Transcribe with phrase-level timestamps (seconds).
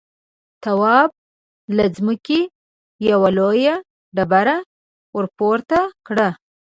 [0.63, 1.09] تواب
[1.75, 2.39] له ځمکې
[3.09, 3.75] يوه لويه
[4.15, 4.57] ډبره
[5.15, 6.29] ورپورته کړه.